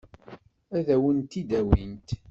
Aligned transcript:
Ad 0.77 0.89
wen-t-id-awint? 1.01 2.09